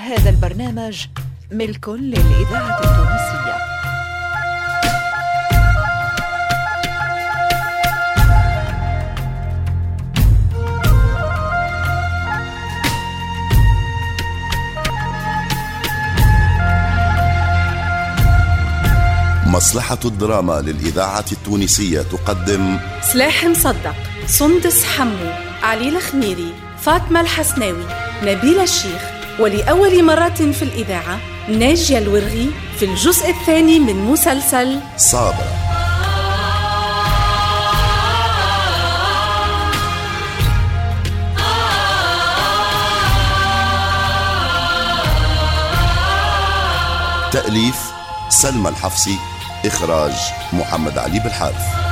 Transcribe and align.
هذا 0.00 0.30
البرنامج 0.30 1.06
ملك 1.52 1.88
للإذاعة 1.88 2.80
التونسية. 2.84 3.56
مصلحة 19.46 19.98
الدراما 20.04 20.60
للإذاعة 20.60 21.24
التونسية 21.32 22.02
تقدم 22.02 22.78
سلاح 23.02 23.44
مصدق 23.44 23.94
سندس 24.26 24.84
حمو 24.84 25.30
علي 25.62 25.88
الخميري 25.88 26.54
فاطمة 26.80 27.20
الحسناوي 27.20 27.84
نبيل 28.22 28.60
الشيخ. 28.60 29.09
ولأول 29.40 30.04
مرة 30.04 30.28
في 30.52 30.62
الإذاعة 30.62 31.18
ناجية 31.48 31.98
الورغي 31.98 32.50
في 32.78 32.84
الجزء 32.84 33.30
الثاني 33.30 33.78
من 33.78 33.96
مسلسل 33.96 34.80
صابرة. 34.96 35.56
تأليف 47.32 47.76
سلمى 48.28 48.68
الحفصي 48.68 49.18
إخراج 49.66 50.12
محمد 50.52 50.98
علي 50.98 51.20
بالحارث 51.20 51.89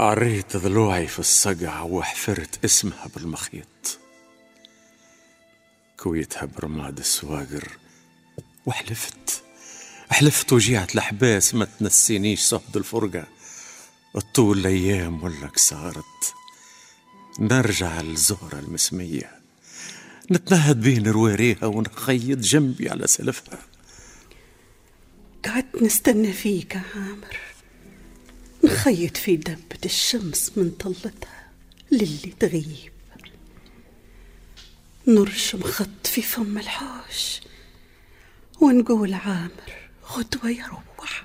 عريت 0.00 0.56
ضلوعي 0.56 1.06
في 1.06 1.18
الصقع 1.18 1.82
وحفرت 1.82 2.64
اسمها 2.64 3.08
بالمخيط 3.14 3.98
كويتها 5.96 6.44
برماد 6.44 6.98
السواقر 6.98 7.68
وحلفت. 8.66 9.42
حلفت 10.10 10.52
وجيعت 10.52 10.94
الأحباس 10.94 11.54
ما 11.54 11.66
تنسينيش 11.80 12.40
صهد 12.40 12.76
الفرقة. 12.76 13.26
الطول 14.16 14.58
الأيام 14.58 15.22
ولك 15.22 15.58
صارت 15.58 16.34
نرجع 17.38 18.00
للزهرة 18.00 18.58
المسمية. 18.58 19.40
نتنهد 20.30 20.80
بين 20.80 21.06
رواريها 21.06 21.66
ونخيط 21.66 22.38
جنبي 22.38 22.90
على 22.90 23.06
سلفها. 23.06 23.58
قعدت 25.44 25.82
نستنى 25.82 26.32
فيك 26.32 26.74
يا 26.74 26.82
عامر. 26.94 27.49
نخيط 28.64 29.16
في 29.16 29.36
دبة 29.36 29.78
الشمس 29.84 30.52
من 30.56 30.70
طلتها 30.70 31.50
للي 31.92 32.34
تغيب. 32.40 32.92
نرشم 35.06 35.62
خط 35.62 36.06
في 36.06 36.22
فم 36.22 36.58
الحوش 36.58 37.40
ونقول 38.60 39.14
عامر 39.14 39.90
غدوة 40.12 40.50
يروح. 40.50 41.24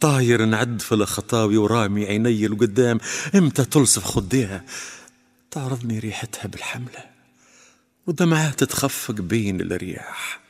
طاير 0.00 0.44
نعد 0.44 0.82
في 0.82 0.92
الخطاوي 0.92 1.56
ورامي 1.56 2.06
عيني 2.06 2.46
القدام 2.46 2.98
إمتى 3.34 3.64
تلصف 3.64 4.04
خديها؟ 4.04 4.64
تعرضني 5.50 5.98
ريحتها 5.98 6.46
بالحملة 6.46 7.10
ودمعات 8.06 8.64
تخفق 8.64 9.14
بين 9.14 9.60
الرياح 9.60 10.41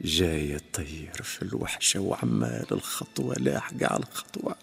جاية 0.00 0.58
تطير 0.72 1.22
في 1.22 1.42
الوحشة 1.42 2.00
وعمال 2.00 2.66
الخطوة 2.72 3.34
لاحقة 3.34 3.86
على 3.86 4.04
الخطوة. 4.10 4.56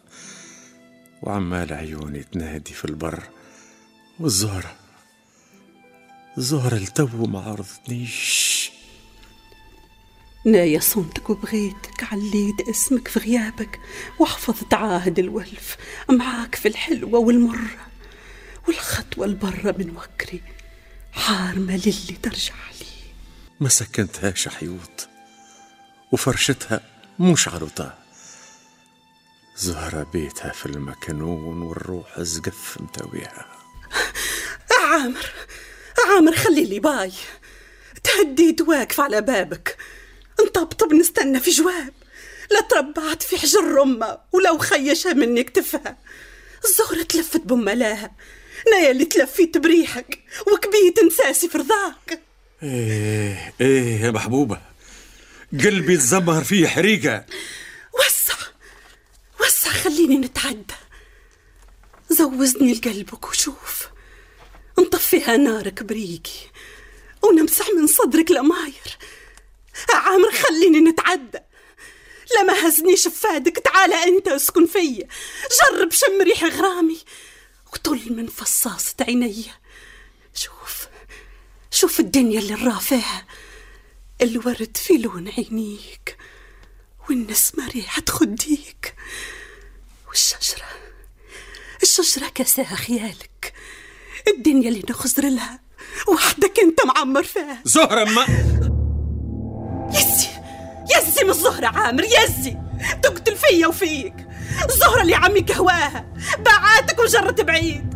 وعمال 1.22 1.74
عيوني 1.74 2.24
تنادي 2.24 2.74
في 2.74 2.86
البر. 2.86 3.24
والزهرة 4.20 4.76
الزهرة 6.38 6.76
التو 6.76 7.26
ما 7.26 7.40
عرضتنيش. 7.40 8.72
نايا 10.46 10.80
صنتك 10.80 11.30
وبغيتك 11.30 12.04
عليت 12.04 12.70
اسمك 12.70 13.08
في 13.08 13.20
غيابك. 13.20 13.80
وحفظت 14.20 14.74
عهد 14.74 15.20
الولف 15.20 15.78
معاك 16.10 16.56
في 16.56 16.68
الحلوة 16.68 17.20
والمرة. 17.20 17.88
والخطوة 18.68 19.26
البرة 19.26 19.76
من 19.78 19.98
وكري 19.98 20.42
حارمة 21.12 21.78
للي 21.78 22.18
ترجع 22.24 22.56
لي. 22.80 22.86
ما 23.60 23.70
سكنتهاش 23.70 24.48
حيوط. 24.48 25.13
وفرشتها 26.14 26.82
مش 27.20 27.48
عروطة 27.48 27.94
زهرة 29.58 30.04
بيتها 30.14 30.52
في 30.52 30.66
المكنون 30.66 31.62
والروح 31.62 32.20
زقف 32.20 32.78
متويها 32.82 33.46
عامر 34.84 35.32
عامر 36.08 36.36
خلي 36.36 36.66
لي 36.66 36.80
باي. 36.80 37.12
تهديت 38.04 38.62
واقف 38.62 39.00
على 39.00 39.22
بابك. 39.22 39.78
نطبطب 40.42 40.94
نستنى 40.94 41.40
في 41.40 41.52
جواب. 41.52 41.94
لا 42.52 42.62
تربعت 42.62 43.24
في 43.24 43.38
حجر 43.38 43.82
أمة 43.82 44.18
ولو 44.32 44.58
خيشها 44.58 45.14
مني 45.14 45.44
كتفها 45.44 45.98
الزهرة 46.66 47.04
تلفت 47.04 47.42
بملاها. 47.42 48.12
نايا 48.72 48.92
اللي 48.92 49.06
تلفيت 49.06 49.58
بريحك 49.58 50.20
وكبيت 50.54 51.04
نساسي 51.06 51.50
في 51.50 51.58
رضاك. 51.58 52.20
إيه 52.64 53.54
إيه 53.62 54.02
يا 54.02 54.12
محبوبة. 54.12 54.73
قلبي 55.54 55.98
تزمر 55.98 56.44
فيه 56.44 56.68
حريقة. 56.68 57.26
وسع 57.94 58.36
وسع 59.42 59.70
خليني 59.72 60.18
نتعدى 60.18 60.74
زوزني 62.10 62.74
لقلبك 62.74 63.30
وشوف. 63.30 63.88
نطفيها 64.80 65.38
نارك 65.38 65.84
بريقي 65.84 66.40
ونمسح 67.22 67.70
من 67.70 67.88
صدرك 67.88 68.32
لماير 68.32 68.98
عامر 69.94 70.32
خليني 70.32 70.80
نتعدى 70.80 71.40
لا 72.36 72.68
هزني 72.68 72.98
شفادك 72.98 73.58
تعال 73.58 73.94
أنت 73.94 74.28
اسكن 74.28 74.66
فيا 74.66 75.08
جرب 75.62 75.92
شم 75.92 76.22
ريح 76.22 76.44
غرامي 76.44 77.00
وطل 77.74 78.14
من 78.14 78.28
فصاصة 78.28 78.96
عيني. 79.02 79.46
شوف 80.34 80.88
شوف 81.72 82.00
الدنيا 82.00 82.40
اللي 82.40 82.54
الرافعها 82.54 83.26
الورد 84.24 84.78
في 84.78 84.94
لون 84.98 85.30
عينيك 85.30 86.18
والنسمة 87.10 87.68
ريحة 87.68 88.02
خديك 88.10 88.96
والشجرة 90.08 90.68
الشجرة 91.84 92.28
كساها 92.36 92.76
خيالك. 92.76 93.54
الدنيا 94.28 94.70
اللي 94.70 94.84
نخزر 94.90 95.30
لها 95.30 95.60
وحدك 96.08 96.60
انت 96.60 96.86
معمر 96.86 97.24
فيها. 97.24 97.62
زهرة 97.66 98.04
ما 98.04 98.26
يزي 99.90 100.28
يزي 100.96 101.24
من 101.24 101.30
الزهرة 101.30 101.68
عامر 101.68 102.04
يزي. 102.04 102.58
تقتل 103.04 103.36
فيا 103.36 103.68
وفيك. 103.68 104.16
الزهرة 104.70 105.02
اللي 105.02 105.16
عمك 105.16 105.52
هواها 105.52 106.14
باعاتك 106.40 107.00
وجرت 107.00 107.42
بعيد. 107.42 107.94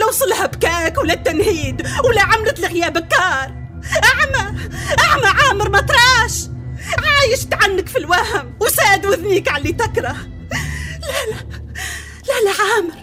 لو 0.00 0.10
صلها 0.10 0.46
بكاك 0.46 0.98
ولا 0.98 1.14
التنهيد 1.14 1.86
ولا 2.04 2.22
عملت 2.22 2.60
لغيابك 2.60 3.08
كار 3.08 3.57
أعمى 4.04 4.58
أعمى 4.98 5.40
عامر 5.40 5.70
ما 5.70 5.80
تراش 5.80 6.48
عايشت 6.98 7.54
عنك 7.54 7.88
في 7.88 7.98
الوهم 7.98 8.54
وساد 8.60 9.06
وذنيك 9.06 9.48
على 9.48 9.58
اللي 9.58 9.72
تكره. 9.72 10.16
لا 11.00 11.26
لا 11.30 11.36
لا 12.28 12.44
لا 12.44 12.52
عامر 12.74 12.94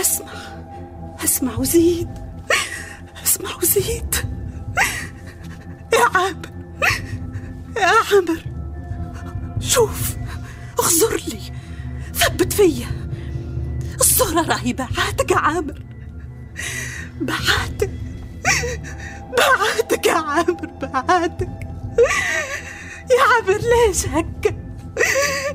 اسمع 0.00 0.32
اسمع 1.24 1.54
وزيد 1.56 2.08
اسمع 3.24 3.56
وزيد. 3.56 4.14
يا 5.92 6.04
عامر 6.14 6.50
يا 7.76 7.86
عامر 7.86 8.44
شوف 9.60 10.16
اخزر 10.78 11.16
لي 11.16 11.40
ثبت 12.14 12.52
فيا. 12.52 12.88
الصورة 14.00 14.42
راهي 14.42 14.72
بعاتك 14.72 15.30
يا 15.30 15.36
عامر 15.36 15.82
بعاتك. 17.20 17.90
بعاتك 19.38 20.06
يا 20.06 20.12
عامر 20.12 20.66
بعاتك 20.82 21.48
يا 23.10 23.22
عامر 23.22 23.58
ليش 23.60 24.06
هكا؟ 24.06 24.54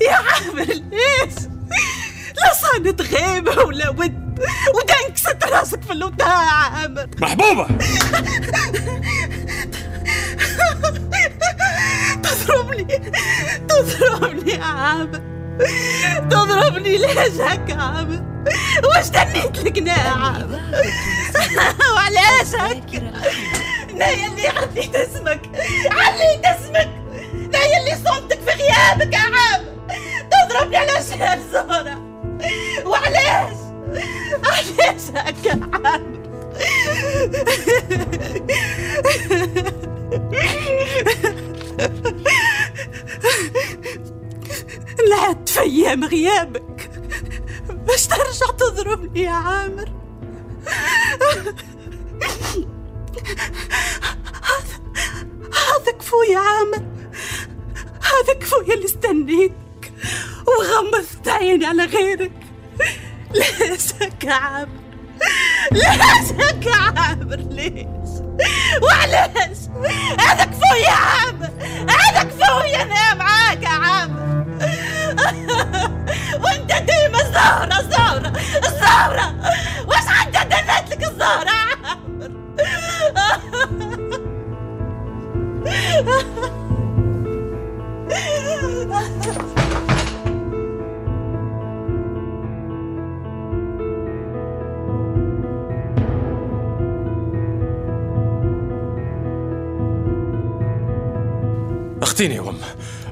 يا 0.01 0.13
عامر 0.13 0.63
ليش؟ 0.65 1.33
لا 2.35 2.53
صانت 2.61 3.01
غيبة 3.01 3.63
ولا 3.63 3.89
ود. 3.89 4.39
ودنكست 4.75 5.43
راسك 5.43 5.83
في 5.83 5.91
الوتاع 5.93 6.43
يا 6.43 6.49
عامر. 6.49 7.07
محبوبة. 7.21 7.67
تضربني 12.23 13.01
تضربني 13.69 14.51
يا 14.51 14.63
عامر. 14.63 15.21
تضربني 16.29 16.97
ليش 16.97 17.41
هكا 17.41 17.71
يا 17.71 17.75
عامر؟ 17.81 18.23
واش 18.83 19.07
دنيت 19.09 19.57
لك 19.57 19.77
يا 19.77 19.93
عامر؟ 19.93 20.59
وعلاش 21.95 22.55
هكا؟ 22.55 23.11
نايا 23.95 24.27
اللي 24.27 24.47
عليت 24.47 24.95
اسمك 24.95 25.41
عليت 25.91 26.45
اسمك 26.45 26.89
نايا 27.53 27.79
اللي 27.79 27.95
صمتك 28.09 28.39
في 28.39 28.51
غيابك 28.51 29.13
يا 29.13 29.19
عامر 29.19 29.65
تضربني 30.31 30.77
على 30.77 30.91
شهر 31.09 31.39
زهرة. 31.51 31.97
وعلاش؟ 32.85 33.57
علاش 34.45 35.01
هكا 35.15 35.47
يا 35.47 35.69
عامر 35.73 36.19
لعبت 45.09 45.49
في 45.49 45.59
أيام 45.59 46.03
غيابك. 46.05 46.89
باش 47.69 48.07
ترجع 48.07 48.45
تضربني 48.57 49.23
يا 49.23 49.31
عامر. 49.31 49.89
هذا 54.43 54.79
هذا 55.53 55.91
كفو 55.99 56.23
يا 56.23 56.37
عامر 56.39 56.83
هذا 58.01 58.33
كفو 58.39 58.61
اللي 58.61 58.85
استنيتك. 58.85 59.53
وغمضت 60.47 61.27
عيني 61.27 61.65
على 61.65 61.85
غيرك. 61.85 62.31
ليش 63.33 63.91
يا 64.23 64.33
عامر 64.33 64.67
ليش 65.71 66.31
يا 66.65 66.75
عامر 66.75 67.35
ليش؟ 67.35 68.09
وعلاش 68.83 69.57
هذا 70.19 70.45
كفو 70.45 70.75
يا 70.83 70.89
عامر 70.91 71.49
هذا 71.89 72.23
كفو 72.23 72.59
يا 72.65 72.81
أنا 72.81 73.13
معاك 73.13 73.63
يا 73.63 73.69
عامر 73.69 74.18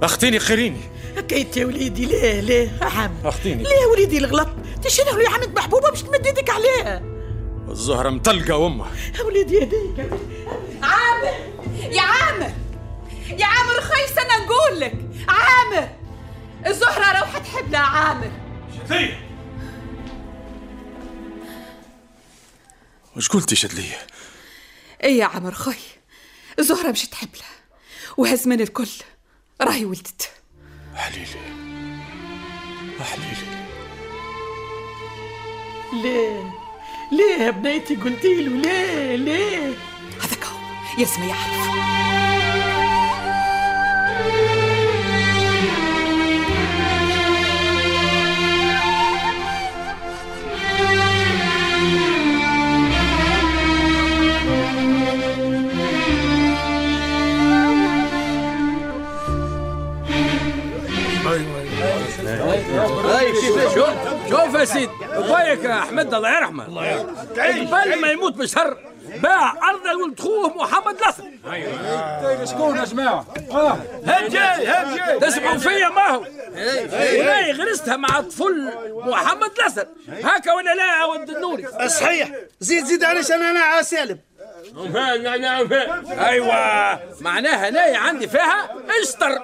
أختيني 0.03 0.39
خيريني. 0.39 0.81
كيت 1.27 1.57
يا 1.57 1.65
وليدي 1.65 2.05
ليه 2.05 2.39
ليه؟ 2.39 2.71
يا 2.81 2.85
عم 2.85 3.11
أختيني. 3.25 3.63
ليه 3.63 3.69
يا 3.81 3.87
وليدي 3.87 4.17
الغلط؟ 4.17 4.49
تشيلها 4.83 5.21
يا 5.21 5.29
عمد 5.29 5.55
محبوبة؟ 5.55 5.89
باش 5.89 6.01
تمد 6.01 6.25
يدك 6.25 6.49
عليها 6.49 7.01
الزهرة 7.69 8.09
مطلقة 8.09 8.57
وامه 8.57 8.85
يا 9.17 9.23
وليدي 9.23 9.55
يديك 9.55 10.09
عامر 10.83 11.33
يا 11.91 12.01
عامر. 12.01 12.51
يا 13.37 13.45
عامر 13.45 13.81
خايف 13.81 14.19
أنا 14.19 14.37
نقول 14.45 14.79
لك. 14.79 14.95
عامر. 15.29 15.89
الزهرة 16.67 17.19
روحت 17.19 17.47
حبلة 17.47 17.77
يا 17.77 17.83
عامر. 17.83 18.31
وش 23.17 23.29
قلتي 23.29 23.55
شدلية 23.55 23.97
إيه 25.03 25.19
يا 25.19 25.25
عمر 25.25 25.53
خوي. 25.53 25.75
الزهرة 26.59 26.91
مشت 26.91 27.13
حبلة 27.13 27.43
وهز 28.17 28.47
من 28.47 28.61
الكل. 28.61 28.89
راهي 29.61 29.85
ولدت. 29.85 30.31
حليلي 30.95 31.25
حليلي 32.99 33.57
ليه؟ 35.93 36.51
ليه 37.11 37.43
يا 37.45 37.51
بنيتي 37.51 37.95
قلتي 37.95 38.41
له 38.43 38.61
ليه؟ 38.61 39.15
ليه؟ 39.15 39.73
هذاك 40.21 40.43
هو. 40.45 40.57
يلزم 40.99 41.23
يعرف 41.23 41.67
شوف 63.55 63.89
شوف 64.29 64.53
يا 64.59 64.65
سيدي 64.65 64.91
بايك 65.17 65.63
يا 65.63 65.79
احمد 65.79 66.13
الله 66.13 66.37
يرحمه 66.37 66.65
الله 66.65 66.85
يرحمه 66.85 67.81
قبل 67.81 68.01
ما 68.01 68.07
يموت 68.11 68.33
بشهر 68.33 68.77
باع 69.23 69.53
ارض 69.69 69.99
ولد 70.01 70.19
خوه 70.19 70.53
محمد 70.57 70.95
نصر 71.07 71.23
شكون 72.45 72.77
يا 72.77 72.85
جماعة؟ 72.85 73.25
هاد 74.05 74.29
جاي 74.29 75.19
تسمعوا 75.19 75.57
فيا 75.57 75.89
ما 75.89 76.07
هو 76.07 76.19
ولاي 77.19 77.51
غرستها 77.51 77.95
مع 77.97 78.21
طفل 78.21 78.71
محمد 78.93 79.51
نصر 79.65 79.85
هكا 80.23 80.53
ولا 80.53 80.75
لا 80.75 80.99
يا 80.99 81.05
ولد 81.05 81.29
النوري 81.29 81.67
صحيح 81.89 82.31
زيد 82.59 82.85
زيد 82.85 83.03
عليش 83.03 83.31
أنا 83.31 83.51
أنا 83.51 83.81
سالم 83.81 84.19
أيوه 86.27 86.99
معناها 87.21 87.69
ناي 87.69 87.95
عندي 87.95 88.27
فيها 88.27 88.69
اشطر 89.03 89.41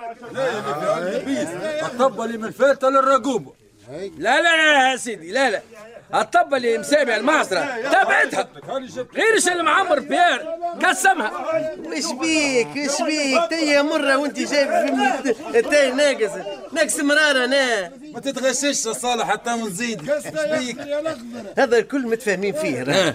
الطب 1.86 2.22
اللي 2.22 2.38
من 2.38 2.52
فاتة 2.52 2.90
للرقوبة 2.90 3.63
لا 4.18 4.42
لا 4.42 4.42
لا 4.42 4.92
يا 4.92 4.96
سيدي 4.98 5.32
لا 5.32 5.50
لا. 5.50 5.62
الطبة 6.22 6.58
اللي 6.58 6.78
مسابع 6.78 7.16
المعصرة. 7.16 7.60
تبعتها 7.92 8.48
غير 9.16 9.52
اللي 9.52 9.64
معمر 9.64 10.00
بيير 10.00 10.42
قسمها 10.84 11.32
وش 11.86 12.12
بيك؟ 12.22 12.68
وش 12.68 13.02
بيك؟ 13.02 13.50
تيا 13.50 13.82
مرة 13.82 14.18
وانت 14.18 14.40
جايب 14.40 14.70
في 15.52 15.60
التاي 15.60 15.92
ناقص 15.92 16.32
ناقص 16.72 17.00
مرارة 17.00 17.46
أنا 17.46 17.92
ما 18.14 18.20
تتغشش 18.20 18.86
يا 18.86 18.94
صالح 18.94 19.32
حتى 19.32 19.52
بيك؟ 20.52 20.80
هذا 21.58 21.78
الكل 21.78 22.08
متفاهمين 22.08 22.54
فيه 22.54 22.84
راه. 22.84 23.14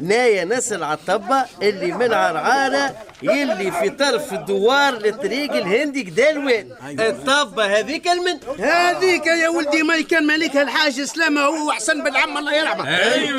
نايا 0.00 0.44
نسل 0.44 0.82
على 0.82 0.98
الطبة 0.98 1.44
اللي 1.62 1.92
من 1.92 2.12
عرعارة 2.12 2.94
يلي 3.22 3.70
في 3.70 3.90
طرف 3.90 4.32
الدوار 4.32 4.98
للطريق 4.98 5.52
الهندي 5.52 6.02
كدالوين 6.02 6.74
الطبة 6.82 7.78
هذيك 7.78 8.08
المن 8.08 8.38
هذيك 8.60 9.26
يا 9.26 9.48
ولدي 9.48 9.82
ما 9.82 10.00
كان 10.00 10.26
مالك 10.26 10.56
الحاج 10.56 11.02
سلامة 11.02 11.40
هو 11.40 11.70
أحسن 11.70 12.04
بالعم 12.04 12.38
الله 12.38 12.54
يرحمه. 12.54 12.90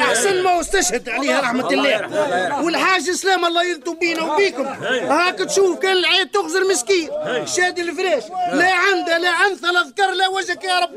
أحسن 0.02 0.44
ما 0.44 0.52
هو 0.52 0.60
استشهد 0.60 1.10
عليه 1.10 1.40
رحمة 1.40 1.70
الله. 1.70 2.64
والحاج 2.64 3.12
سلامة 3.12 3.48
الله 3.48 3.64
يلطف 3.64 3.94
بينا 3.94 4.24
وبيكم. 4.24 4.66
هاك 4.66 5.40
تشوف 5.40 5.80
كان 5.80 5.98
العيد 5.98 6.30
تغزر 6.30 6.64
مسكين. 6.64 7.10
شاد 7.46 7.80
الفراش 7.80 8.24
لا 8.54 8.72
عنده 8.74 9.18
لا 9.18 9.30
عنثة 9.30 9.72
لا 9.72 9.82
ذكر 9.82 10.12
لا 10.12 10.28
وجهك 10.28 10.64
يا 10.64 10.80
رب. 10.80 10.89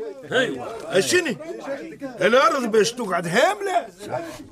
شني 0.99 1.37
الأرض 2.21 2.71
باش 2.71 2.91
تقعد 2.91 3.27
هاملة؟ 3.27 3.85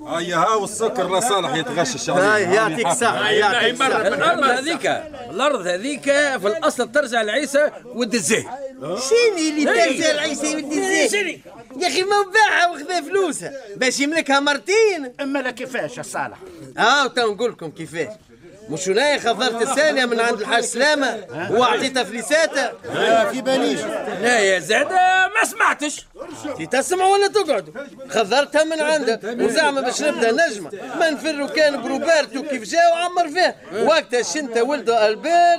هيا 0.08 0.36
ها 0.36 0.56
والسكر 0.56 1.10
لا 1.10 1.20
صالح 1.20 1.56
يتغشش 1.56 2.10
هاي 2.10 2.44
يعطيك 2.44 2.88
الصحة 2.88 3.30
يعطيك 3.30 3.82
الأرض 3.82 4.44
هذيك 4.44 4.86
الأرض 5.30 5.68
هذيك 5.68 6.04
في 6.04 6.48
الأصل 6.48 6.92
ترجع 6.92 7.22
لعيسى 7.22 7.72
ود 7.86 8.14
الزين 8.14 8.48
شيني 8.82 9.50
اللي 9.50 9.66
تنزل 9.66 10.20
عيسى 10.20 10.56
ولد 10.56 10.72
الزين 10.72 11.10
شني 11.10 11.42
يا 11.78 11.88
أخي 11.88 12.04
ما 12.04 12.16
باعها 12.34 12.72
وخذا 12.72 13.02
فلوسها. 13.02 13.52
باش 13.76 14.00
يملكها 14.00 14.40
مرتين. 14.40 15.14
أما 15.22 15.40
لا 15.40 15.52
كيفاش 15.52 15.98
يا 15.98 16.04
صالح؟ 16.04 16.38
آه 16.78 17.08
تو 17.08 17.34
نقول 17.34 17.52
لكم 17.52 17.72
كيفاش. 17.72 18.08
مش 18.72 18.90
هنايا 18.90 19.18
خضرت 19.20 19.62
الثانية 19.62 20.06
من 20.06 20.20
عند 20.20 20.40
الحاج 20.42 20.64
سلامة 20.64 21.24
وأعطيتها 21.52 22.04
فليساتها 22.04 22.74
في 23.32 23.42
باليش 23.42 23.80
لا 24.22 24.40
يا 24.40 24.60
زاد 24.60 24.92
ما 25.38 25.44
سمعتش. 25.46 26.06
تي 26.58 26.66
تسمع 26.66 27.06
ولا 27.06 27.28
تقعد؟ 27.28 27.74
خضرتها 28.10 28.64
من 28.64 28.82
عندك 28.82 29.20
وزعما 29.24 29.82
باش 29.82 30.02
نبدأ 30.02 30.32
نجمة. 30.32 30.72
ما 31.00 31.10
نفروا 31.10 31.48
كان 31.48 31.82
بروبرتو 31.82 32.44
كيف 32.44 32.64
جا 32.64 32.80
وعمر 32.94 33.28
فيه. 33.30 33.56
وقتها 33.84 34.22
شنت 34.22 34.58
ولده 34.58 35.08
ألبير 35.08 35.58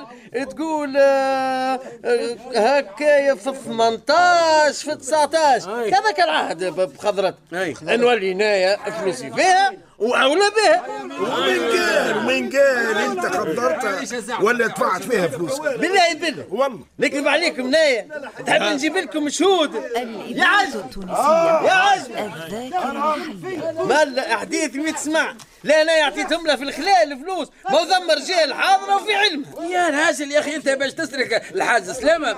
تقول 0.50 0.96
آه، 0.96 1.80
آه، 2.04 2.36
هكايا 2.56 3.34
في 3.34 3.52
18 3.66 4.72
في 4.90 4.94
19 4.96 5.90
كذاك 5.90 6.20
العهد 6.20 6.64
بخضرت. 6.64 7.34
نولي 7.82 8.34
نايا 8.34 8.76
فلوسي 8.90 9.30
فيها 9.30 9.72
واولى 10.02 10.50
بها 10.56 10.82
ومن 10.88 11.60
قال 11.60 12.16
ومن 12.16 12.50
قال 12.50 12.98
أنت 12.98 13.26
قدرتها 13.36 14.40
ولا 14.40 14.66
دفعت 14.66 15.02
فيها 15.02 15.28
فلوس 15.28 15.58
بالله 15.58 16.14
بالله 16.14 16.46
والله. 16.50 16.80
نكذب 16.98 17.28
عليكم 17.28 17.70
نايا. 17.70 18.08
تحب 18.46 18.62
نجيب 18.62 18.96
لكم 18.96 19.28
شهود. 19.28 19.74
يا 19.74 20.62
التونسية. 20.74 21.62
يا 21.62 21.94
الحية. 21.94 23.72
مالا 23.82 24.34
احاديث 24.34 24.76
وتسمع 24.76 25.34
لا 25.64 25.82
أنا 25.82 25.92
اعطيتهم 25.92 26.46
له 26.46 26.56
في 26.56 26.62
الخلال 26.62 27.20
فلوس 27.24 27.48
ما 27.70 27.84
ثم 27.84 28.10
رجال 28.10 28.54
حاضره 28.54 28.96
وفي 28.96 29.14
علمها 29.14 29.64
يا 29.70 30.06
راجل 30.06 30.32
يا 30.32 30.40
أخي 30.40 30.56
أنت 30.56 30.68
باش 30.68 30.92
تسرق 30.92 31.42
الحاج 31.54 31.84
سلامة. 31.84 32.36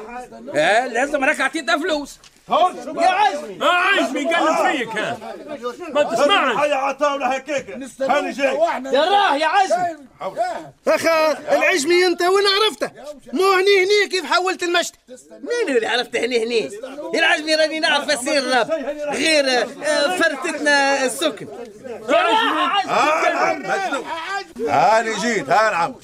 لازم 0.86 1.24
راك 1.24 1.40
عطيتها 1.40 1.78
فلوس. 1.78 2.18
يا 2.48 3.08
عزمي. 3.08 3.58
آه 3.62 3.74
عزمي 3.74 4.34
قلب 4.34 4.70
فيك. 4.70 4.88
ها 4.88 5.18
ما 5.94 6.02
تسمعش 6.02 6.56
هيا 6.56 6.74
عطاونا 6.74 7.36
هكاك 7.36 7.66
هاني 8.00 8.30
جاي. 8.32 8.54
يا 8.92 9.00
راه 9.04 9.36
يا 9.36 9.46
عزمي. 9.46 9.96
اخا 10.88 11.32
العجمي 11.56 12.06
أنت 12.06 12.22
وين 12.22 12.44
عرفته؟ 12.46 12.90
مو 13.32 13.52
هني 13.52 13.78
هني 13.84 14.08
كيف 14.10 14.24
حولت 14.32 14.62
المشت؟ 14.62 14.94
مين 15.30 15.76
اللي 15.76 15.86
عرفته 15.86 16.18
هني 16.24 16.44
هني؟ 16.44 16.70
يا 17.14 17.18
العزمي 17.18 17.54
راني 17.54 17.80
نعرف 17.80 18.10
أسير 18.10 18.38
الراب 18.38 18.70
غير 19.14 19.62
آه، 19.84 20.16
فرتتنا 20.16 21.04
السكن. 21.04 21.48
يا 22.08 22.16
يا 22.16 22.94
عزمي. 23.28 24.04
هاني 24.68 25.14
جيت 25.14 25.50
ها 25.50 25.70
نعم 25.70 25.94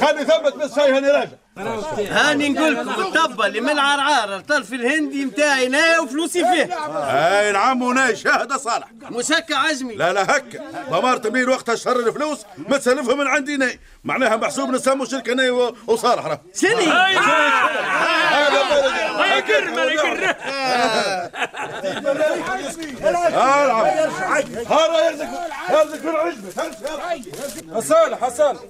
خلي 0.00 0.24
ثبت 0.24 0.54
بس 0.54 0.78
هاني 0.78 1.08
راجع. 1.08 1.36
هاني 1.56 2.48
نقول 2.48 2.74
لكم 2.74 3.00
الطبة 3.00 3.46
اللي 3.46 3.60
من 3.60 3.78
عرعار 3.78 4.36
الطرف 4.36 4.72
الهندي 4.72 5.24
متاعي 5.24 5.66
أنا 5.66 6.00
وفلوسي 6.00 6.44
فيه 6.44 6.68
اي 7.40 7.52
نعم 7.52 7.82
وناي 7.82 8.16
شاهد 8.16 8.52
صالح 8.52 8.88
مش 9.10 9.32
هكا 9.32 9.56
عزمي 9.56 9.94
لا 9.94 10.12
لا 10.12 10.36
هكا 10.36 10.60
ضمرت 10.90 11.26
بين 11.26 11.48
وقتها 11.48 11.74
شهر 11.74 11.96
الفلوس 11.96 12.38
ما 12.58 12.78
تسلفها 12.78 13.14
من 13.14 13.26
عندي 13.26 13.56
ناي 13.56 13.80
معناها 14.04 14.36
محسوب 14.36 14.70
نسمو 14.70 15.04
شركه 15.04 15.34
ناي 15.34 15.50
وصالح 15.86 16.26
راه 16.26 16.40
شني 16.54 16.86
ما 16.86 17.08
يقر 19.36 19.70
ما 19.70 19.82
ها 23.02 23.66
نعم 23.66 23.86
ها 24.66 25.10
يرزق 25.10 25.28
يرزق 25.70 25.96
في 25.96 26.10
العجبه 26.10 26.50
صالح 27.80 28.28
صالح 28.28 28.60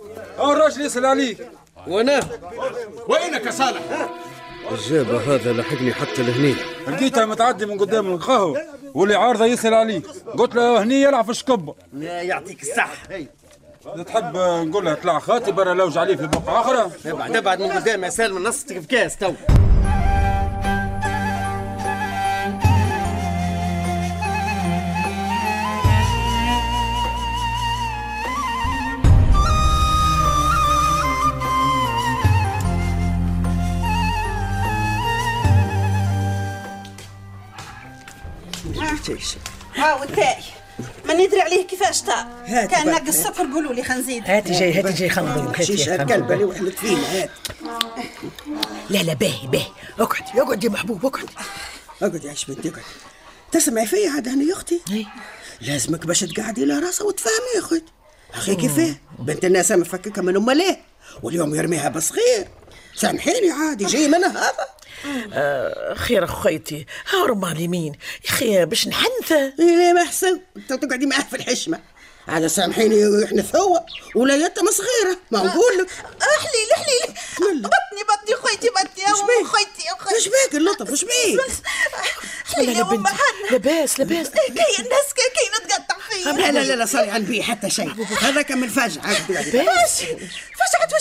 الراجل 0.41 0.81
يسأل 0.81 1.07
عليك 1.07 1.49
وأنا؟ 1.87 2.21
وينك 3.09 3.47
يا 3.47 3.51
صالح؟ 3.51 3.81
الجابة 4.73 5.35
هذا 5.35 5.53
لحقني 5.53 5.95
حتى 5.95 6.23
لهني. 6.23 6.55
لقيتها 6.89 7.27
متعدي 7.27 7.67
من 7.67 7.79
قدام 7.79 8.15
القهوة 8.15 8.63
واللي 8.95 9.15
عارضة 9.15 9.45
يسأل 9.45 9.75
عليك 9.75 10.07
قلت 10.39 10.55
له 10.55 10.83
هني 10.83 11.03
يلعب 11.03 11.25
في 11.25 11.31
الشكبة 11.31 11.75
يعطيك 12.01 12.63
الصحة. 12.63 12.97
إذا 13.95 14.03
تحب 14.03 14.37
نقول 14.37 14.85
لها 14.85 14.95
طلع 14.95 15.19
خاتي 15.19 15.53
برا 15.53 15.75
لوج 15.75 15.99
عليه 15.99 16.17
في 16.17 16.27
بقعة 16.27 16.61
أخرى 16.61 16.91
ابعد 17.07 17.37
ابعد 17.37 17.63
من 17.63 17.73
قدام 17.73 18.05
يا 18.05 18.09
سالم 18.09 18.43
نصتك 18.43 18.81
في 18.81 18.87
كاس 18.87 19.17
تو. 19.17 19.33
ها 39.75 39.95
والتاي 39.95 40.37
ما 41.05 41.15
ندري 41.15 41.41
عليه 41.41 41.67
كيفاش 41.67 42.01
تا 42.03 42.45
كان 42.71 42.87
ناقص 42.87 43.15
سكر 43.17 43.53
قولوا 43.53 43.73
لي 43.75 43.85
خنزيد 43.85 44.23
هاتي 44.27 44.53
جاي 44.53 44.73
هاتي 44.75 44.93
جاي 44.93 45.09
خمرين 45.09 45.53
شيش 45.65 45.89
الكلب 45.89 46.33
اللي 46.33 46.45
وحلت 46.45 46.79
فينا 46.79 47.23
هات 47.23 47.31
لا 48.91 48.99
لا 48.99 49.15
باهي 49.15 49.47
باهي. 49.47 49.67
اقعد 50.01 50.23
اقعد 50.39 50.65
يا 50.65 50.69
محبوب 50.69 51.07
اقعد. 51.07 51.27
اقعد 52.03 52.25
يا 52.25 52.31
عيش 52.31 52.45
بنتي 52.45 52.69
اقعد. 52.69 52.83
تسمعي 53.53 53.87
فيا 53.87 54.11
عاد 54.11 54.29
أنا 54.29 54.45
يا 54.45 54.53
أختي؟ 54.53 54.81
إي. 54.91 55.07
لازمك 55.61 56.07
باش 56.07 56.21
تقعدي 56.21 56.65
لها 56.65 56.81
راسها 56.81 57.07
وتفهمي 57.07 57.37
يا 57.55 57.61
أخوي. 57.61 57.83
أخي 58.35 58.55
كيفاه؟ 58.55 58.95
بنت 59.19 59.45
الناس 59.45 59.73
مفككه 59.73 60.23
من 60.23 60.37
امها 60.37 60.55
ليه 60.55 60.81
واليوم 61.23 61.55
يرميها 61.55 61.89
بصغير 61.89 62.49
سامحيني 62.97 63.51
عادي 63.51 63.85
جاي 63.85 64.09
منها 64.09 64.31
هذا؟ 64.31 64.67
آه 65.33 65.95
خير 65.95 66.25
أخويتي 66.25 66.87
ها 67.11 67.27
رمان 67.27 67.61
يمين؟ 67.61 67.93
يا 68.25 68.31
أخي 68.31 68.65
باش 68.65 68.89
نحنثه؟ 68.89 69.53
ليه 69.59 69.93
ما 69.93 70.03
احسن 70.03 70.41
أنت 70.57 70.73
تقعدي 70.73 71.07
معاه 71.07 71.27
في 71.31 71.37
الحشمة. 71.37 71.81
هذا 72.27 72.49
سامحيني 72.49 73.25
إحنا 73.25 73.45
هو 73.57 73.85
ولا 74.15 74.35
يتم 74.35 74.67
صغيرة 74.71 75.19
ما 75.31 75.39
نقول 75.39 75.79
لك. 75.79 75.89
احليلي 76.23 76.73
احليلي 76.77 77.15
بطني 77.39 78.03
بطني 78.09 78.37
خويتي 78.37 78.69
بطني. 78.69 79.03
يا 79.03 79.09
بيك؟ 79.09 79.47
خويتي 79.47 79.83
يا 79.87 80.05
خويتي 80.05 80.17
إيش 80.17 80.29
بيك 80.29 80.55
اللطف؟ 80.55 80.91
إيش 80.91 81.05
بيك؟ 81.05 81.41
احليلي 82.47 82.73
يا 82.73 82.83
أم 82.83 83.07
حنا 83.07 83.17
لاباس 83.51 83.99
لاباس. 83.99 84.29
كي 84.29 84.83
الناس 84.83 85.09
كي 85.17 85.23
كي 85.35 85.65
نتقطع 85.65 85.97
فيا 86.11 86.33
لا 86.33 86.53
لا 86.53 86.65
لا 86.65 86.77
لا 86.77 86.87
صاري 86.87 87.11
عن 87.11 87.25
بيه 87.25 87.43
حتى 87.43 87.71
شيء. 87.71 88.07
هذا 88.21 88.43
كان 88.43 88.59
من 88.59 88.65
الفجعه 88.65 89.29
لاباس 89.29 90.03
فجعت 90.59 90.95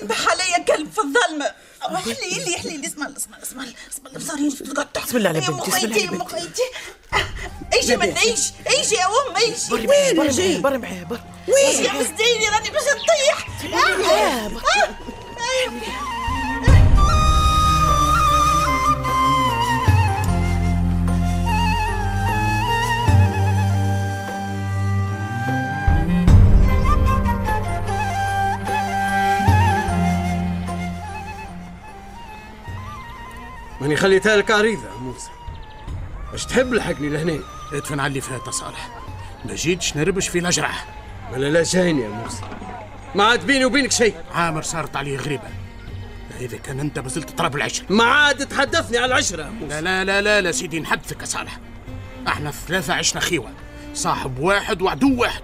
تنبح 0.00 0.28
عليا 0.28 0.58
كلب 0.58 0.92
في 0.92 0.98
الظلمه 0.98 1.52
احليلي 1.82 2.56
احليلي 2.56 2.86
اسمع 2.86 3.10
اسمع 3.16 3.38
اسمع 3.42 3.64
اسمع 3.92 4.10
بصاري 4.16 4.50
تتقطع 4.50 5.04
بسم 5.04 5.16
الله 5.16 5.28
على 5.28 5.40
بنتي، 5.40 5.52
مخيتي. 5.52 6.06
مخيتي. 6.06 6.62
ايجي 7.72 7.96
من 7.96 8.10
إيش 8.16 8.40
ايجي 8.70 8.94
يا 8.94 9.06
ام 9.06 9.36
ايجي 9.36 9.70
بري 9.70 9.86
معايا 9.86 10.12
بري 10.12 10.28
معايا 10.28 10.58
بري 10.58 10.78
معايا 10.78 11.04
بري 11.04 11.20
وين؟ 11.48 11.84
يا 11.84 11.92
مسديني 11.92 12.48
راني 12.48 12.70
باش 12.70 12.82
نطيح. 12.82 13.46
ماني 33.82 33.96
خليتها 33.96 34.36
لك 34.36 34.50
عريضة 34.50 34.82
يا 34.82 34.98
موسى. 35.00 35.30
اش 36.34 36.46
تحب 36.46 36.74
لحقني 36.74 37.08
لهنا 37.08 37.38
ادفن 37.72 38.00
على 38.00 38.08
اللي 38.08 38.20
فات 38.20 38.48
صالح 38.48 38.88
ما 39.44 39.54
جيتش 39.54 39.96
نربش 39.96 40.28
في 40.28 40.38
الأجرح 40.38 40.86
ولا 41.32 41.50
لا 41.50 41.62
جايني 41.62 42.02
يا 42.02 42.08
موسى. 42.08 42.42
ما 43.14 43.24
عاد 43.24 43.46
بيني 43.46 43.64
وبينك 43.64 43.92
شيء. 43.92 44.14
عامر 44.34 44.62
صارت 44.62 44.96
عليه 44.96 45.16
غريبة. 45.16 45.48
إذا 46.40 46.56
كان 46.56 46.80
أنت 46.80 46.98
ما 46.98 47.08
زلت 47.08 47.30
تطرب 47.30 47.56
العشرة 47.56 47.86
ما 47.88 48.04
عاد 48.04 48.46
تحدثني 48.46 48.98
على 48.98 49.06
العشرة 49.06 49.42
يا 49.42 49.50
موسى. 49.50 49.66
لا 49.66 49.80
لا 49.80 50.04
لا 50.04 50.20
لا 50.22 50.40
لا 50.40 50.52
سيدي 50.52 50.80
نحدثك 50.80 51.20
يا 51.20 51.26
صالح. 51.26 51.58
إحنا 52.28 52.50
ثلاثة 52.50 52.94
عشنا 52.94 53.20
خيوة. 53.20 53.50
صاحب 53.94 54.38
واحد 54.38 54.82
وعدو 54.82 55.20
واحد. 55.20 55.42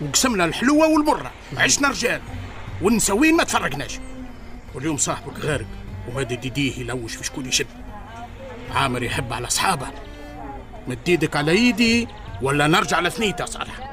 وقسمنا 0.00 0.44
الحلوة 0.44 0.88
والمرة 0.88 1.32
عشنا 1.56 1.88
رجال. 1.88 2.20
ونسوين 2.82 3.36
ما 3.36 3.44
تفرقناش. 3.44 3.98
واليوم 4.74 4.96
صاحبك 4.96 5.40
غارق. 5.40 5.66
ومادد 6.08 6.44
يديه 6.44 6.78
يلوش 6.80 7.14
في 7.16 7.24
شكون 7.24 7.46
يشد 7.46 7.66
عامر 8.74 9.02
يحب 9.02 9.32
على 9.32 9.46
أصحابه. 9.46 9.86
مد 10.88 10.98
إيدك 11.08 11.36
على 11.36 11.50
إيدي 11.52 12.08
ولا 12.42 12.66
نرجع 12.66 13.00
لثنيت 13.00 13.40
يا 13.40 13.46
صالح 13.46 13.92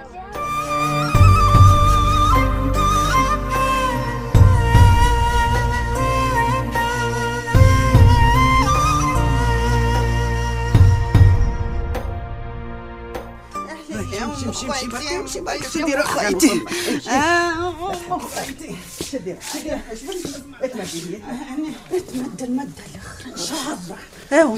امشي 14.23 14.45
امشي 15.17 15.17
امشي 15.17 15.39
شدي 19.11 19.33
رخيتي 19.33 19.79
شدي 19.95 20.33
شدي 20.33 20.43
اتمدي 20.61 21.21
أتمدى 21.91 22.43
المدى 22.43 22.71
الآخر 22.91 23.25
إن 23.31 23.37
شاء 23.37 23.57
الله. 23.57 23.97
ايوا 24.31 24.57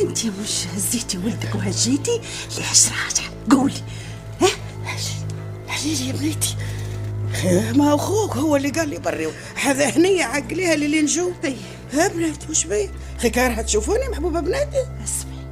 أنت 0.00 0.26
مش 0.26 0.66
هزيتي 0.66 1.18
ولدك 1.18 1.54
وهجيتي 1.54 2.20
ليش 2.58 2.88
راجع 2.88 3.30
قولي 3.50 3.82
ها 4.40 4.48
حليلي 5.68 6.08
يا 6.08 6.12
بنيتي 6.12 6.56
ما 7.78 7.94
أخوك 7.94 8.36
هو 8.36 8.56
اللي 8.56 8.70
قال 8.70 8.88
لي 8.88 8.98
بري. 8.98 9.32
هذا 9.54 9.88
هنية 9.88 10.24
عقليها 10.24 10.74
اللي 10.74 11.02
نشوف 11.02 11.32
ها 11.92 12.08
بنيتي 12.08 12.46
وش 12.50 12.64
بيه 12.64 12.90
أخي 13.18 13.30
كارهه 13.30 13.62
تشوفوني 13.62 14.08
محبوبة 14.08 14.40
بنيتي 14.40 14.86
أسمعي. 15.04 15.46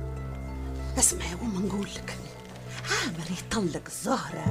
اسمعي 0.98 1.28
يا 1.28 1.34
ام 1.42 1.66
نقول 1.66 1.88
لك. 1.96 2.16
عامر 2.90 3.26
يطلق 3.38 3.82
الزهرة. 3.86 4.44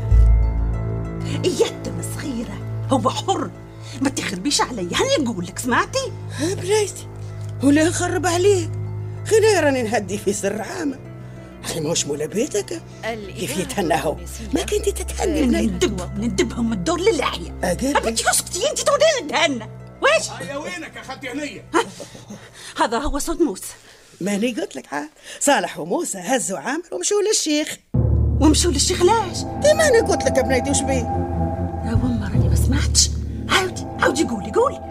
يتم 1.44 2.02
صغيرة 2.16 2.65
هو 2.90 3.10
حر. 3.10 3.50
ما 4.02 4.10
تخربيش 4.10 4.62
علي 4.62 4.82
هاني 4.82 5.26
نقول 5.26 5.46
لك 5.46 5.60
سمعتي؟ 5.60 6.12
ها 6.40 6.54
بنيتي 6.54 7.08
ولا 7.64 7.90
نخرب 7.90 8.26
عليك 8.26 8.70
خليني 9.28 9.60
راني 9.60 9.84
نهدي 9.84 10.18
في 10.18 10.34
سر 10.34 10.62
عامة. 10.62 11.00
أخي 11.64 11.80
مش 11.80 12.06
مولا 12.08 12.26
بيتك؟ 12.26 12.82
كيف 13.40 13.58
يتهنى 13.58 13.96
هو؟ 13.96 14.16
ما 14.54 14.62
كنتي 14.62 14.92
تتهني 14.92 15.42
بنيتي 15.42 15.68
ندبهم 15.68 16.22
ندبهم 16.22 16.74
الدور 16.74 17.00
للحية 17.00 17.56
أقل 17.64 18.08
انت 18.08 18.22
اسكتي 18.22 18.70
أنت 18.70 18.80
تودين 18.80 19.26
نتهنى 19.26 19.70
واش 20.02 20.48
يا 20.50 20.58
وينك 20.58 20.96
يا 20.96 21.02
خالتي 21.02 21.30
هنية؟ 21.30 21.66
هذا 22.82 22.98
هو 22.98 23.20
صوت 23.20 23.42
موسى. 23.42 23.74
ماني 24.22 24.52
قلت 24.52 24.76
لك 24.76 24.94
عاد 24.94 25.10
صالح 25.40 25.80
وموسى 25.80 26.18
هزوا 26.18 26.60
عامر 26.60 26.84
ومشوا 26.92 27.22
للشيخ. 27.22 27.78
ومشوا 28.42 28.72
للشيخ 28.72 29.02
لاش 29.02 29.44
ماني 29.76 30.00
قلت 30.00 30.24
لك 30.24 30.38
يا 30.38 30.42
بنيتي 30.42 30.70
وش 30.70 30.82
بيه 30.82 31.26
سمعتش 32.86 33.10
عاودي 33.50 33.86
عاودي 34.00 34.24
قولي 34.24 34.52
قولي. 34.52 34.82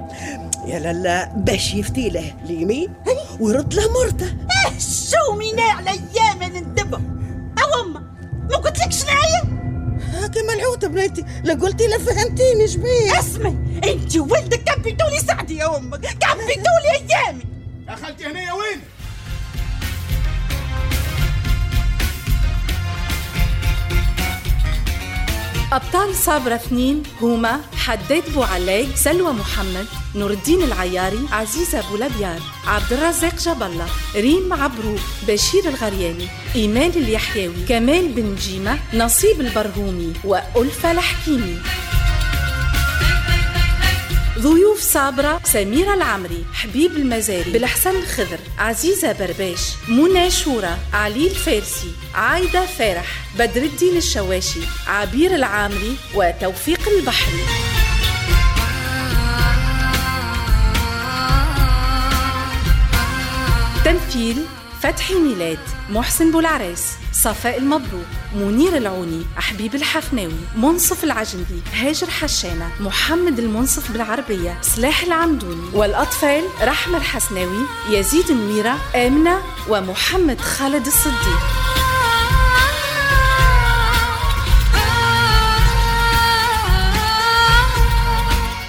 يا 0.66 0.78
لالا 0.78 1.32
باش 1.36 1.74
يفتي 1.74 2.10
له 2.10 2.34
اليمين 2.44 2.94
ويرد 3.40 3.74
له 3.74 3.92
مرته. 3.92 4.26
آه 4.26 4.72
شو 4.78 5.34
مينا 5.34 5.62
على 5.62 5.90
أيام 5.90 6.42
ندبه 6.42 7.00
أو 7.62 7.82
امه 7.82 8.00
ما 8.50 8.56
قلت 8.56 8.78
لكش 8.78 9.04
نعيا 9.04 9.42
هاكا 10.12 10.42
ملعوطة 10.42 10.88
بنيتي 10.88 11.24
لا 11.44 11.54
قلتي 11.54 11.86
لا 11.86 11.98
فهمتيني 11.98 12.68
شبيه. 12.68 13.18
اسمعي 13.18 13.56
انت 13.84 14.16
ولدك 14.16 14.64
كبيتولي 14.64 15.18
سعدي 15.18 15.56
يا 15.56 15.76
أمك 15.76 16.00
كبيتولي 16.00 16.90
أيامي. 16.90 17.44
يا 17.88 17.94
خالتي 17.94 18.26
هنا 18.26 18.52
وين؟ 18.52 18.80
أبطال 25.74 26.14
صابرة 26.14 26.54
اثنين 26.54 27.02
هما 27.22 27.60
حداد 27.76 28.22
بوعلاق 28.34 28.86
سلوى 28.94 29.32
محمد 29.32 29.86
نور 30.14 30.30
الدين 30.30 30.62
العياري 30.62 31.26
عزيزة 31.32 31.90
بولبيار 31.90 32.40
عبد 32.66 32.92
الرزاق 32.92 33.62
الله 33.62 33.86
ريم 34.16 34.52
عبرو 34.52 34.96
بشير 35.28 35.68
الغرياني 35.68 36.28
إيمان 36.54 36.90
اليحيوي 36.90 37.64
كمال 37.68 38.08
بن 38.12 38.34
جيمة 38.34 38.78
نصيب 38.94 39.40
البرهومي 39.40 40.12
وألفة 40.24 40.92
الحكيمي 40.92 41.58
ضيوف 44.44 44.80
صابرة 44.80 45.40
سميرة 45.44 45.94
العمري 45.94 46.44
حبيب 46.52 46.92
المزاري 46.96 47.50
بالحسن 47.50 47.96
الخضر 47.96 48.38
عزيزة 48.58 49.12
برباش 49.12 49.72
منى 49.88 50.30
شورى 50.30 50.76
علي 50.92 51.26
الفارسي 51.26 51.92
عايدة 52.14 52.66
فارح 52.66 53.26
بدر 53.38 53.62
الدين 53.62 53.96
الشواشي 53.96 54.60
عبير 54.86 55.34
العامري 55.34 55.96
وتوفيق 56.14 56.88
البحري. 56.88 57.44
تمثيل 63.84 64.44
فتحي 64.82 65.14
ميلاد 65.14 65.58
محسن 65.90 66.32
بولعريس. 66.32 67.03
صفاء 67.22 67.58
المبروك 67.58 68.06
منير 68.34 68.76
العوني 68.76 69.26
حبيب 69.36 69.74
الحفناوي 69.74 70.40
منصف 70.56 71.04
العجندي 71.04 71.62
هاجر 71.74 72.10
حشانة 72.10 72.70
محمد 72.80 73.38
المنصف 73.38 73.92
بالعربية 73.92 74.58
سلاح 74.62 75.02
العمدوني. 75.02 75.70
والأطفال 75.72 76.44
رحمة 76.62 76.98
الحسناوي 76.98 77.66
يزيد 77.90 78.30
النويرة 78.30 78.78
آمنة 78.94 79.42
ومحمد 79.68 80.40
خالد 80.40 80.86
الصديق. 80.86 81.38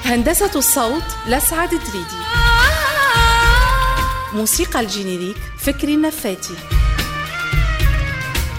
هندسة 0.05 0.51
الصوت 0.55 1.03
لسعد 1.27 1.69
دريدي 1.69 2.25
موسيقى 4.33 4.79
الجينيريك 4.79 5.37
فكري 5.59 5.93
النفاتي. 5.93 6.55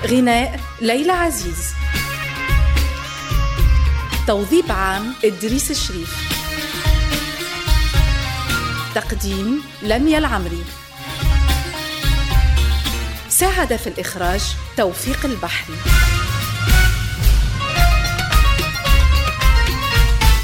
غناء 0.05 0.61
ليلى 0.81 1.13
عزيز. 1.13 1.75
توظيف 4.27 4.71
عام 4.71 5.15
إدريس 5.25 5.71
الشريف. 5.71 6.17
تقديم 8.95 9.63
لميا 9.83 10.19
العمري. 10.19 10.65
ساعد 13.29 13.77
في 13.77 13.87
الإخراج 13.87 14.43
توفيق 14.77 15.25
البحري. 15.25 15.77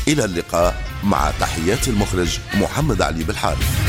إلى 0.08 0.24
اللقاء 0.24 0.82
مع 1.04 1.30
تحيات 1.40 1.88
المخرج 1.88 2.38
محمد 2.54 3.02
علي 3.02 3.24
بالحارث. 3.24 3.81